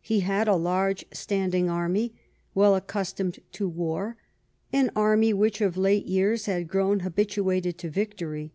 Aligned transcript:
He 0.00 0.20
had 0.20 0.48
a 0.48 0.56
large 0.56 1.04
standing 1.12 1.68
army, 1.68 2.14
well 2.54 2.74
accustomed 2.76 3.40
to 3.52 3.68
war, 3.68 4.16
an 4.72 4.90
army 4.96 5.34
which 5.34 5.60
of 5.60 5.76
late 5.76 6.06
years 6.06 6.46
had 6.46 6.66
grown 6.66 7.00
habit 7.00 7.28
uated 7.32 7.76
to 7.76 7.90
victory. 7.90 8.54